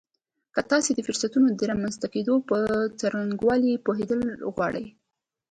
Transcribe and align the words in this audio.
که 0.53 0.61
تاسې 0.71 0.91
د 0.93 0.99
فرصتونو 1.07 1.47
د 1.53 1.61
رامنځته 1.71 2.07
کېدو 2.13 2.35
په 2.49 2.57
څرنګوالي 2.99 3.73
پوهېدل 3.85 4.21
غواړئ. 4.53 4.85